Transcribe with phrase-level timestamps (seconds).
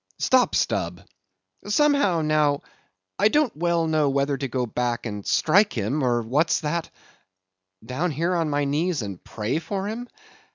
[0.17, 1.01] Stop, Stubb;
[1.67, 2.61] somehow, now,
[3.19, 8.49] I don't well know whether to go back and strike him, or—what's that?—down here on
[8.49, 10.07] my knees and pray for him?